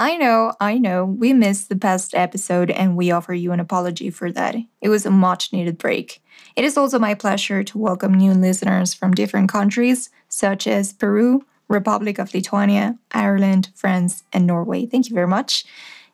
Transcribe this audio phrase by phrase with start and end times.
[0.00, 4.08] I know, I know, we missed the past episode and we offer you an apology
[4.08, 4.56] for that.
[4.80, 6.22] It was a much needed break.
[6.56, 11.44] It is also my pleasure to welcome new listeners from different countries, such as Peru,
[11.68, 14.86] Republic of Lithuania, Ireland, France, and Norway.
[14.86, 15.66] Thank you very much.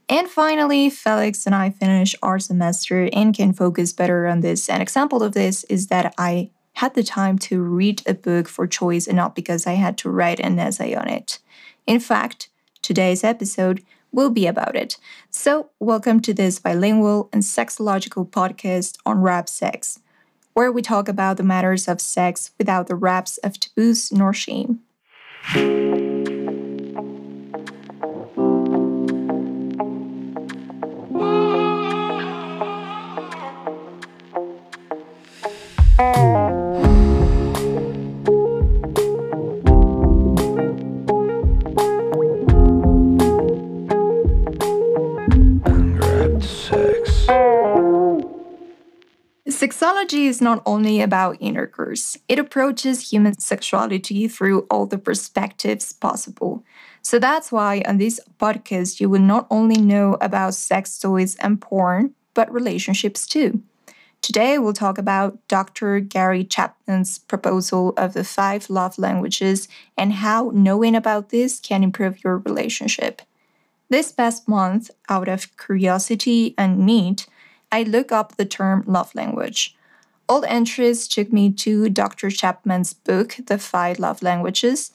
[0.08, 4.68] And finally, Felix and I finish our semester and can focus better on this.
[4.68, 8.66] An example of this is that I had the time to read a book for
[8.66, 11.38] choice and not because I had to write an essay on it.
[11.86, 12.48] In fact,
[12.86, 13.82] Today's episode
[14.12, 14.96] will be about it.
[15.28, 19.98] So, welcome to this bilingual and sexological podcast Unwrap Sex,
[20.54, 24.82] where we talk about the matters of sex without the wraps of taboos nor shame.
[49.56, 56.62] Sexology is not only about intercourse, it approaches human sexuality through all the perspectives possible.
[57.00, 61.58] So that's why on this podcast, you will not only know about sex toys and
[61.58, 63.62] porn, but relationships too.
[64.20, 66.00] Today, we'll talk about Dr.
[66.00, 72.22] Gary Chapman's proposal of the five love languages and how knowing about this can improve
[72.22, 73.22] your relationship.
[73.88, 77.24] This past month, out of curiosity and need,
[77.72, 79.76] I look up the term love language.
[80.28, 82.30] All entries took me to Dr.
[82.30, 84.92] Chapman's book, The Five Love Languages,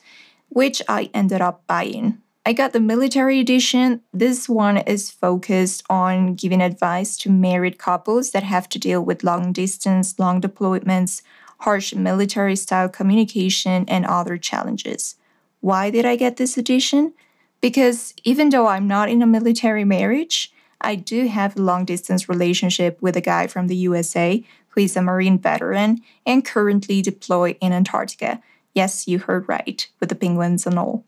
[0.49, 2.21] which I ended up buying.
[2.45, 4.01] I got the military edition.
[4.11, 9.23] This one is focused on giving advice to married couples that have to deal with
[9.23, 11.21] long distance, long deployments,
[11.59, 15.15] harsh military style communication, and other challenges.
[15.59, 17.13] Why did I get this edition?
[17.61, 22.27] Because even though I'm not in a military marriage, I do have a long distance
[22.27, 27.57] relationship with a guy from the USA who is a Marine veteran and currently deployed
[27.61, 28.41] in Antarctica.
[28.73, 31.03] Yes, you heard right, with the penguins and all.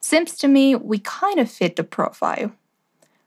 [0.00, 2.52] Seems to me we kind of fit the profile.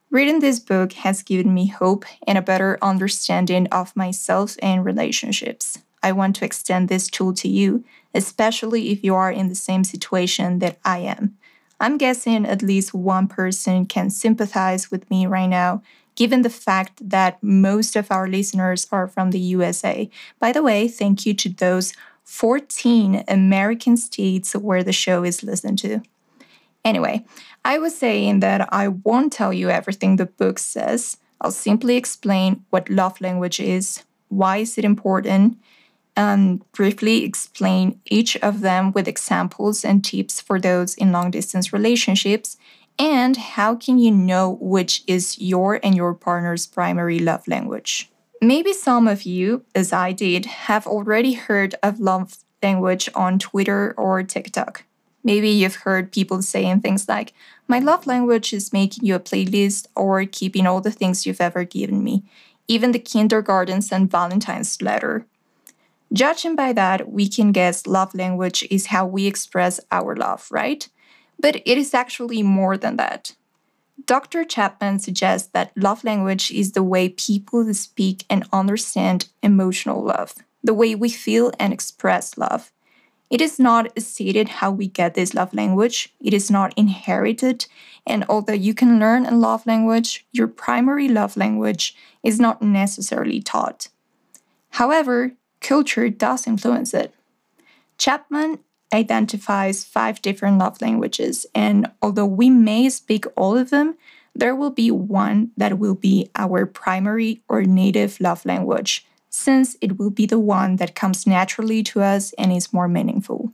[0.09, 5.79] Reading this book has given me hope and a better understanding of myself and relationships.
[6.01, 7.83] I want to extend this tool to you,
[8.13, 11.37] especially if you are in the same situation that I am.
[11.79, 15.83] I'm guessing at least one person can sympathize with me right now,
[16.15, 20.09] given the fact that most of our listeners are from the USA.
[20.39, 21.93] By the way, thank you to those
[22.23, 26.01] 14 American states where the show is listened to.
[26.83, 27.25] Anyway,
[27.63, 31.17] I was saying that I won't tell you everything the book says.
[31.39, 35.57] I'll simply explain what love language is, why is it important,
[36.17, 41.71] and briefly explain each of them with examples and tips for those in long distance
[41.71, 42.57] relationships
[42.99, 48.09] and how can you know which is your and your partner's primary love language.
[48.41, 53.93] Maybe some of you, as I did, have already heard of love language on Twitter
[53.97, 54.83] or TikTok.
[55.23, 57.33] Maybe you've heard people saying things like,
[57.67, 61.63] My love language is making you a playlist or keeping all the things you've ever
[61.63, 62.23] given me,
[62.67, 65.25] even the kindergartens and Valentine's letter.
[66.13, 70.87] Judging by that, we can guess love language is how we express our love, right?
[71.39, 73.35] But it is actually more than that.
[74.05, 74.45] Dr.
[74.45, 80.73] Chapman suggests that love language is the way people speak and understand emotional love, the
[80.73, 82.71] way we feel and express love.
[83.29, 87.65] It is not stated how we get this love language, it is not inherited,
[88.05, 91.93] and although you can learn a love language, your primary love language
[92.23, 93.89] is not necessarily taught.
[94.69, 97.13] However, culture does influence it.
[97.97, 98.59] Chapman
[98.93, 103.95] identifies five different love languages, and although we may speak all of them,
[104.33, 109.97] there will be one that will be our primary or native love language, since it
[109.97, 113.51] will be the one that comes naturally to us and is more meaningful.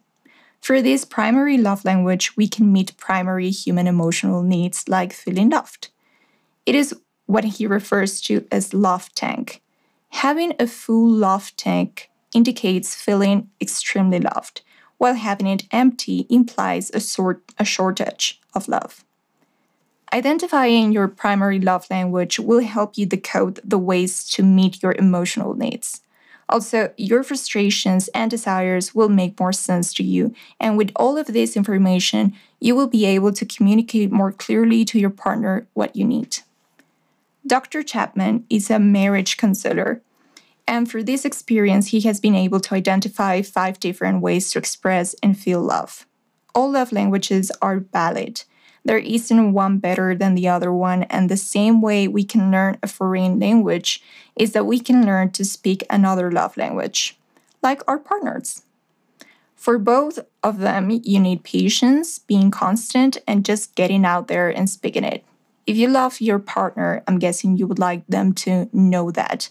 [0.60, 5.90] For this primary love language, we can meet primary human emotional needs like feeling loved.
[6.66, 6.96] It is
[7.26, 9.62] what he refers to as love tank,
[10.18, 14.62] Having a full love tank indicates feeling extremely loved,
[14.98, 19.04] while having it empty implies a, sort, a shortage of love.
[20.14, 25.56] Identifying your primary love language will help you decode the ways to meet your emotional
[25.56, 26.02] needs.
[26.48, 31.28] Also, your frustrations and desires will make more sense to you, and with all of
[31.28, 36.06] this information, you will be able to communicate more clearly to your partner what you
[36.06, 36.38] need.
[37.46, 37.84] Dr.
[37.84, 40.02] Chapman is a marriage counselor,
[40.66, 45.14] and through this experience, he has been able to identify five different ways to express
[45.22, 46.08] and feel love.
[46.56, 48.44] All love languages are valid,
[48.86, 52.78] There isn't one better than the other one, and the same way we can learn
[52.84, 54.04] a foreign language
[54.36, 57.18] is that we can learn to speak another love language,
[57.62, 58.64] like our partners.
[59.56, 64.70] For both of them, you need patience, being constant, and just getting out there and
[64.70, 65.24] speaking it.
[65.66, 69.50] If you love your partner, I'm guessing you would like them to know that.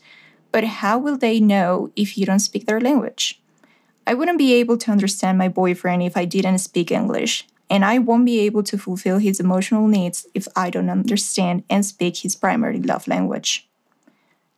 [0.51, 3.41] But how will they know if you don't speak their language?
[4.07, 7.99] I wouldn't be able to understand my boyfriend if I didn't speak English, and I
[7.99, 12.37] won't be able to fulfill his emotional needs if I don't understand and speak his
[12.37, 13.69] primary love language.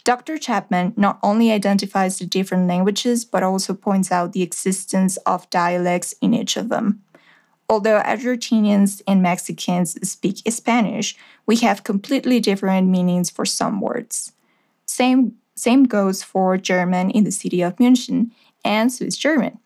[0.03, 0.37] Dr.
[0.37, 6.15] Chapman not only identifies the different languages but also points out the existence of dialects
[6.21, 7.03] in each of them.
[7.69, 11.17] Although Argentinians and Mexicans speak Spanish,
[11.47, 14.33] we have completely different meanings for some words.
[14.87, 18.31] Same, same goes for German in the city of München
[18.65, 19.59] and Swiss German.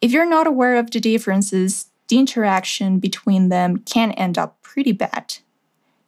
[0.00, 4.92] If you're not aware of the differences, the interaction between them can end up pretty
[4.92, 5.38] bad.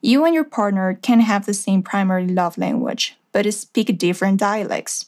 [0.01, 5.07] You and your partner can have the same primary love language, but speak different dialects.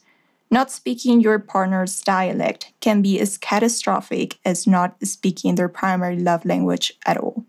[0.51, 6.45] Not speaking your partner's dialect can be as catastrophic as not speaking their primary love
[6.45, 7.45] language at all.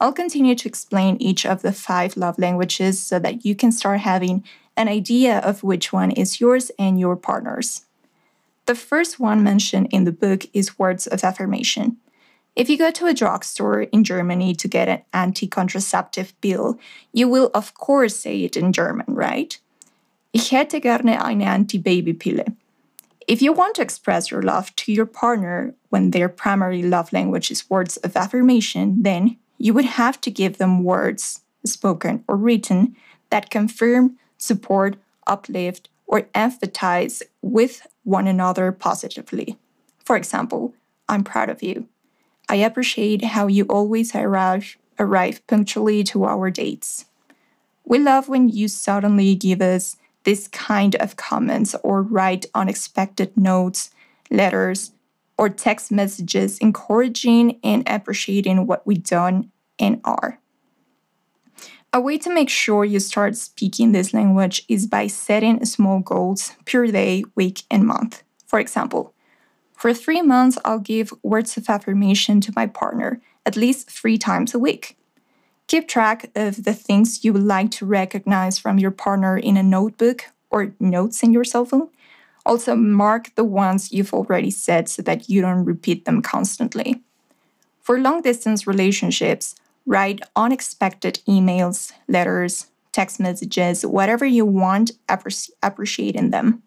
[0.00, 4.00] I'll continue to explain each of the five love languages so that you can start
[4.00, 4.44] having
[4.76, 7.84] an idea of which one is yours and your partner's.
[8.66, 11.96] The first one mentioned in the book is words of affirmation.
[12.54, 16.78] If you go to a drugstore in Germany to get an anti contraceptive pill,
[17.12, 19.58] you will of course say it in German, right?
[20.38, 21.66] Ich hätte gerne eine.
[23.26, 27.50] If you want to express your love to your partner when their primary love language
[27.50, 32.94] is words of affirmation, then you would have to give them words, spoken or written,
[33.30, 34.96] that confirm, support,
[35.26, 39.58] uplift, or empathize with one another positively.
[40.04, 40.72] For example,
[41.08, 41.88] I'm proud of you.
[42.48, 47.06] I appreciate how you always arrive, arrive punctually to our dates.
[47.84, 49.96] We love when you suddenly give us
[50.28, 53.90] this kind of comments or write unexpected notes,
[54.30, 54.92] letters,
[55.38, 60.38] or text messages encouraging and appreciating what we've done and are.
[61.94, 66.52] A way to make sure you start speaking this language is by setting small goals
[66.66, 68.22] per day, week, and month.
[68.46, 69.14] For example,
[69.72, 74.52] for three months, I'll give words of affirmation to my partner at least three times
[74.52, 74.97] a week.
[75.68, 79.62] Keep track of the things you would like to recognize from your partner in a
[79.62, 81.90] notebook or notes in your cell phone.
[82.46, 87.02] Also, mark the ones you've already said so that you don't repeat them constantly.
[87.82, 94.92] For long distance relationships, write unexpected emails, letters, text messages, whatever you want,
[95.62, 96.62] appreciating them.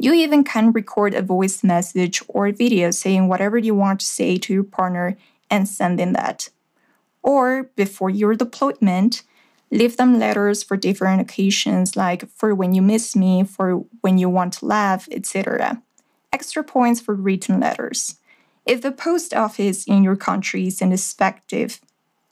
[0.00, 4.38] You even can record a voice message or video saying whatever you want to say
[4.38, 5.16] to your partner
[5.48, 6.48] and sending that.
[7.24, 9.22] Or before your deployment,
[9.70, 14.28] leave them letters for different occasions like for when you miss me, for when you
[14.28, 15.82] want to laugh, etc.
[16.32, 18.18] Extra points for written letters.
[18.66, 21.80] If the post office in your country is ineffective,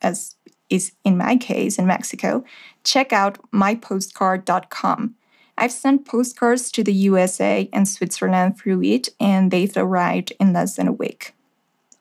[0.00, 0.36] as
[0.70, 2.44] is in my case in Mexico,
[2.84, 5.16] check out mypostcard.com
[5.58, 10.76] I've sent postcards to the USA and Switzerland through it, and they've arrived in less
[10.76, 11.34] than a week.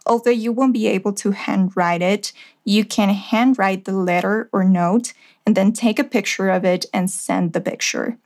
[0.06, 2.33] Although you won't be able to handwrite it,
[2.63, 5.13] you can handwrite the letter or note
[5.45, 8.17] and then take a picture of it and send the picture.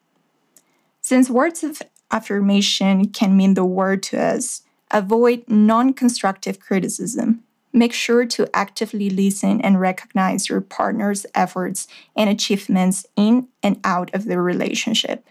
[1.02, 7.44] Since words of affirmation can mean the word to us, avoid non constructive criticism.
[7.74, 14.14] Make sure to actively listen and recognize your partner's efforts and achievements in and out
[14.16, 15.28] of the relationship.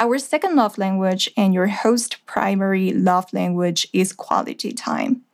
[0.00, 5.25] Our second love language and your host primary love language is quality time.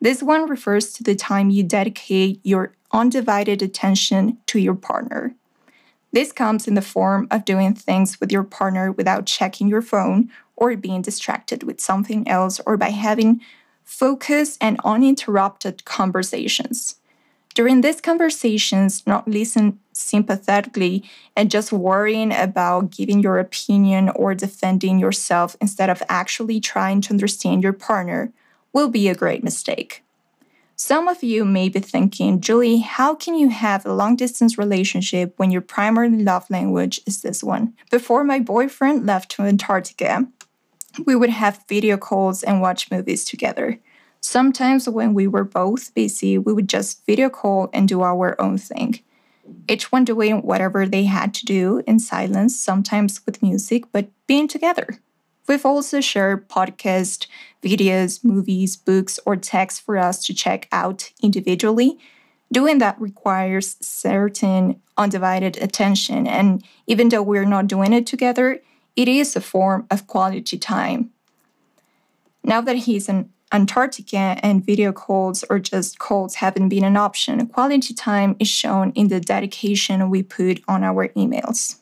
[0.00, 5.34] This one refers to the time you dedicate your undivided attention to your partner.
[6.12, 10.30] This comes in the form of doing things with your partner without checking your phone
[10.56, 13.40] or being distracted with something else or by having
[13.84, 16.96] focused and uninterrupted conversations.
[17.54, 21.02] During these conversations, not listen sympathetically
[21.36, 27.10] and just worrying about giving your opinion or defending yourself instead of actually trying to
[27.10, 28.32] understand your partner
[28.72, 30.02] will be a great mistake.
[30.76, 35.34] Some of you may be thinking, Julie, how can you have a long distance relationship
[35.36, 37.74] when your primary love language is this one?
[37.90, 40.28] Before my boyfriend left to Antarctica,
[41.04, 43.80] we would have video calls and watch movies together.
[44.20, 48.56] Sometimes, when we were both busy, we would just video call and do our own
[48.58, 49.00] thing.
[49.68, 54.46] Each one doing whatever they had to do in silence, sometimes with music, but being
[54.46, 55.00] together.
[55.48, 57.26] We've also shared podcasts,
[57.62, 61.98] videos, movies, books, or texts for us to check out individually.
[62.50, 66.26] Doing that requires certain undivided attention.
[66.26, 68.60] And even though we're not doing it together,
[68.96, 71.10] it is a form of quality time.
[72.42, 77.46] Now that he's in Antarctica and video calls or just calls haven't been an option,
[77.46, 81.76] quality time is shown in the dedication we put on our emails.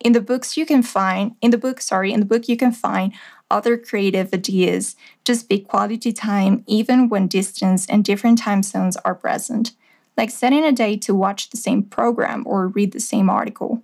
[0.00, 2.72] In the books you can find, in the book, sorry, in the book you can
[2.72, 3.12] find
[3.50, 9.14] other creative ideas just be quality time even when distance and different time zones are
[9.14, 9.72] present
[10.20, 13.82] like setting a date to watch the same program or read the same article.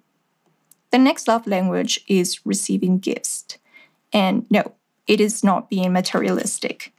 [0.90, 3.56] The next love language is receiving gifts.
[4.12, 4.72] And no,
[5.06, 6.92] it is not being materialistic.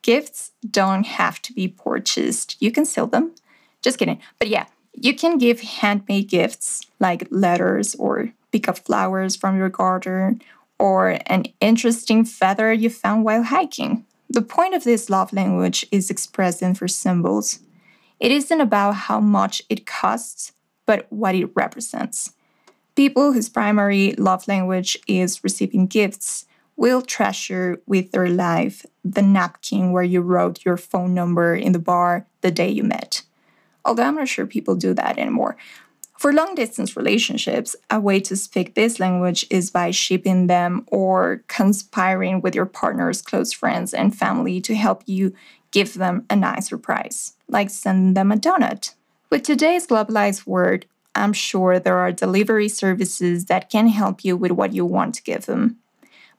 [0.00, 3.32] Gifts don't have to be purchased, you can sell them.
[3.82, 4.20] Just kidding.
[4.38, 9.68] But yeah, you can give handmade gifts like letters or pick up flowers from your
[9.68, 10.40] garden
[10.78, 14.04] or an interesting feather you found while hiking.
[14.28, 17.60] The point of this love language is expressed in for symbols.
[18.20, 20.52] It isn't about how much it costs,
[20.86, 22.32] but what it represents.
[22.94, 29.92] People whose primary love language is receiving gifts will treasure with their life the napkin
[29.92, 33.22] where you wrote your phone number in the bar the day you met.
[33.84, 35.56] Although I'm not sure people do that anymore.
[36.18, 41.44] For long distance relationships, a way to speak this language is by shipping them or
[41.46, 45.32] conspiring with your partner's close friends and family to help you
[45.70, 48.94] give them a nice surprise, like sending them a donut.
[49.30, 54.50] With today's globalized world, I'm sure there are delivery services that can help you with
[54.50, 55.76] what you want to give them.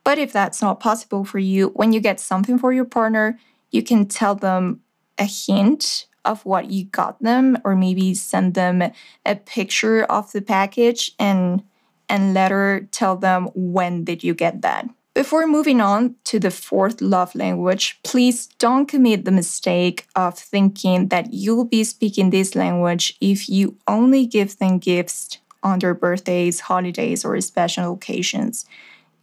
[0.04, 3.40] But if that's not possible for you, when you get something for your partner,
[3.72, 4.82] you can tell them
[5.18, 8.84] a hint of what you got them or maybe send them
[9.26, 11.64] a picture of the package and
[12.08, 14.90] and later tell them when did you get that.
[15.14, 21.10] Before moving on to the fourth love language, please don't commit the mistake of thinking
[21.10, 26.62] that you'll be speaking this language if you only give them gifts on their birthdays,
[26.62, 28.66] holidays, or special occasions.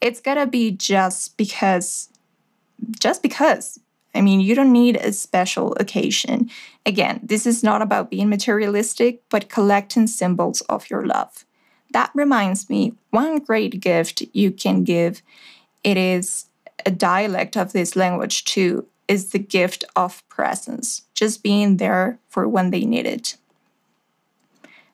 [0.01, 2.11] It's gotta be just because,
[3.01, 3.81] just because.
[4.17, 6.51] I mean, you don't need a special occasion.
[6.85, 11.45] Again, this is not about being materialistic, but collecting symbols of your love.
[11.93, 15.23] That reminds me, one great gift you can give
[15.85, 16.47] it is
[16.85, 22.49] a dialect of this language too, is the gift of presence, just being there for
[22.49, 23.37] when they need it.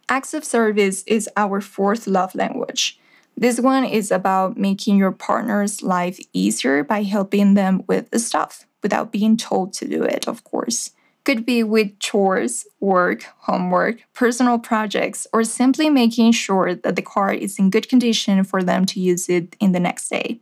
[0.08, 2.98] Acts of service is our fourth love language.
[3.36, 8.66] This one is about making your partner's life easier by helping them with the stuff
[8.82, 10.92] without being told to do it, of course.
[11.24, 17.32] Could be with chores, work, homework, personal projects, or simply making sure that the car
[17.32, 20.40] is in good condition for them to use it in the next day.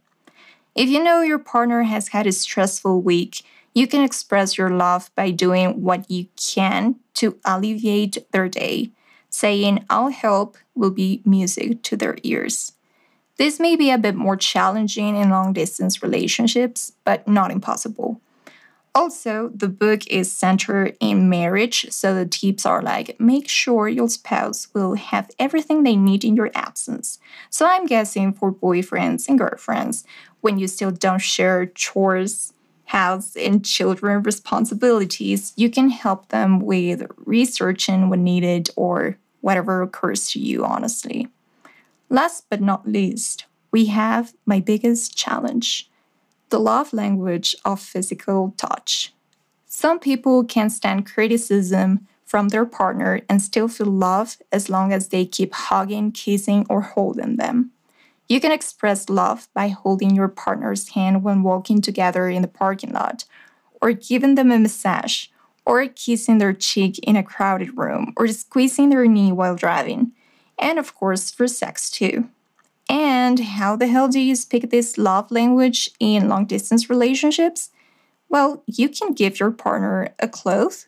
[0.74, 3.42] If you know your partner has had a stressful week,
[3.74, 8.90] you can express your love by doing what you can to alleviate their day.
[9.28, 12.72] Saying, I'll help will be music to their ears.
[13.40, 18.20] This may be a bit more challenging in long distance relationships, but not impossible.
[18.94, 24.10] Also, the book is centered in marriage, so the tips are like make sure your
[24.10, 27.18] spouse will have everything they need in your absence.
[27.48, 30.04] So I'm guessing for boyfriends and girlfriends,
[30.42, 32.52] when you still don't share chores,
[32.84, 40.30] house, and children responsibilities, you can help them with researching when needed or whatever occurs
[40.32, 41.30] to you, honestly.
[42.12, 45.88] Last but not least, we have my biggest challenge
[46.48, 49.14] the love language of physical touch.
[49.66, 55.08] Some people can stand criticism from their partner and still feel love as long as
[55.08, 57.70] they keep hugging, kissing, or holding them.
[58.28, 62.92] You can express love by holding your partner's hand when walking together in the parking
[62.92, 63.24] lot,
[63.80, 65.28] or giving them a massage,
[65.64, 70.10] or kissing their cheek in a crowded room, or squeezing their knee while driving,
[70.60, 72.28] and of course for sex too.
[72.88, 77.70] And how the hell do you speak this love language in long distance relationships?
[78.28, 80.86] Well, you can give your partner a cloth,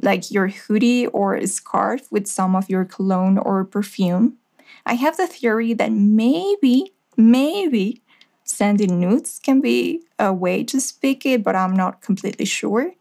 [0.00, 4.38] like your hoodie or a scarf with some of your cologne or perfume.
[4.86, 8.02] I have the theory that maybe, maybe
[8.44, 12.92] sending nudes can be a way to speak it, but I'm not completely sure.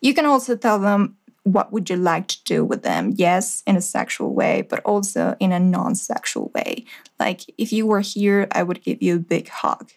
[0.00, 1.16] You can also tell them
[1.52, 3.12] what would you like to do with them?
[3.16, 6.84] Yes, in a sexual way, but also in a non sexual way.
[7.18, 9.92] Like, if you were here, I would give you a big hug.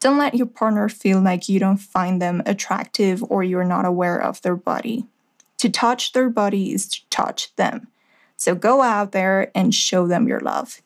[0.00, 4.20] Don't let your partner feel like you don't find them attractive or you're not aware
[4.20, 5.06] of their body.
[5.58, 7.88] To touch their body is to touch them.
[8.36, 10.80] So go out there and show them your love.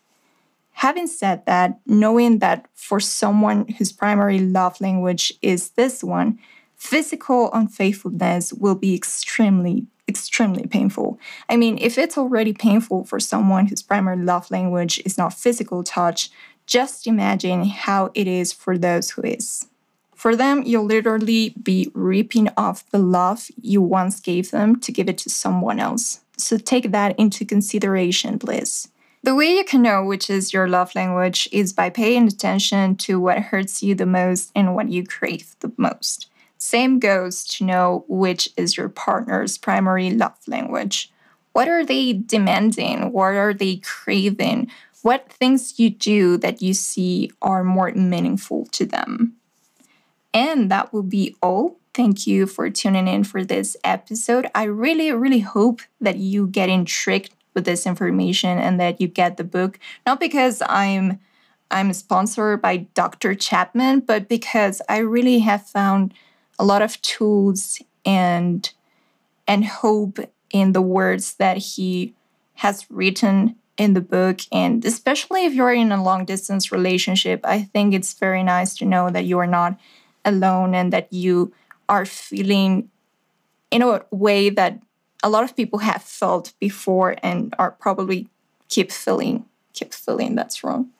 [0.72, 6.38] Having said that, knowing that for someone whose primary love language is this one,
[6.82, 11.16] physical unfaithfulness will be extremely, extremely painful.
[11.48, 15.84] I mean, if it's already painful for someone whose primary love language is not physical
[15.84, 16.28] touch,
[16.66, 19.68] just imagine how it is for those who is.
[20.16, 25.08] For them, you'll literally be ripping off the love you once gave them to give
[25.08, 26.20] it to someone else.
[26.36, 28.88] So take that into consideration, please.
[29.22, 33.20] The way you can know which is your love language is by paying attention to
[33.20, 36.28] what hurts you the most and what you crave the most.
[36.62, 41.10] Same goes to know which is your partner's primary love language.
[41.52, 43.10] What are they demanding?
[43.10, 44.70] What are they craving?
[45.02, 49.34] What things you do that you see are more meaningful to them?
[50.32, 51.78] And that will be all.
[51.94, 54.46] Thank you for tuning in for this episode.
[54.54, 59.36] I really, really hope that you get intrigued with this information and that you get
[59.36, 59.80] the book.
[60.06, 61.18] Not because I'm
[61.72, 63.34] I'm sponsored by Dr.
[63.34, 66.14] Chapman, but because I really have found
[66.58, 68.72] a lot of tools and
[69.46, 70.18] and hope
[70.50, 72.14] in the words that he
[72.54, 74.40] has written in the book.
[74.52, 78.84] And especially if you're in a long distance relationship i think it's very nice to
[78.84, 79.78] know that you are not
[80.24, 81.52] alone and that you
[81.88, 82.88] are feeling
[83.70, 84.80] in a way that
[85.22, 88.28] a lot of people have felt before and are probably
[88.68, 90.90] keep feeling keep feeling that's wrong.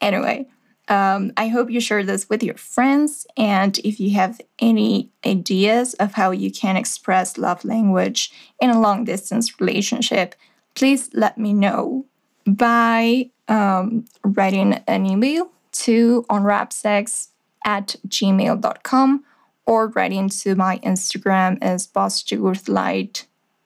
[0.00, 0.46] Anyway
[0.88, 5.94] um, i hope you share this with your friends and if you have any ideas
[5.94, 10.34] of how you can express love language in a long distance relationship
[10.74, 12.04] please let me know
[12.46, 17.28] by um, writing an email to unwrapsex
[17.64, 19.24] at gmail.com
[19.66, 22.24] or writing to my Instagram as Boss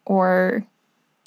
[0.06, 0.64] or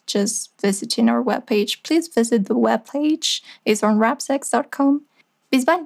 [0.07, 1.83] just visiting our webpage.
[1.83, 3.41] Please visit the webpage.
[3.65, 5.03] It's unwrapsex.com.
[5.51, 5.86] Bis bye.